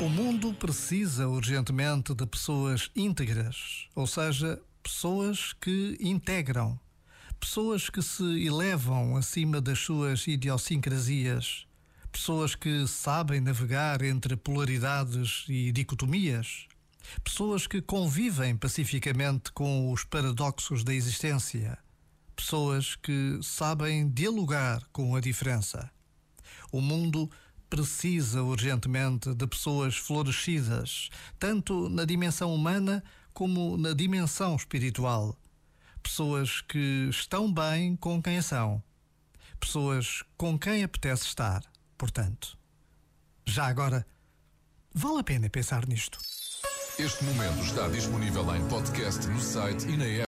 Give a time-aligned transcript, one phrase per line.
[0.00, 6.78] O mundo precisa urgentemente de pessoas íntegras, ou seja, pessoas que integram,
[7.40, 11.66] pessoas que se elevam acima das suas idiosincrasias,
[12.12, 16.66] pessoas que sabem navegar entre polaridades e dicotomias,
[17.22, 21.78] pessoas que convivem pacificamente com os paradoxos da existência,
[22.36, 25.90] pessoas que sabem dialogar com a diferença.
[26.70, 27.30] O mundo
[27.68, 31.08] precisa urgentemente de pessoas florescidas,
[31.38, 35.36] tanto na dimensão humana como na dimensão espiritual.
[36.02, 38.82] Pessoas que estão bem com quem são.
[39.58, 41.62] Pessoas com quem apetece estar,
[41.98, 42.56] portanto.
[43.44, 44.06] Já agora,
[44.94, 46.18] vale a pena pensar nisto.
[46.98, 50.24] Este momento está disponível em podcast no site e na app.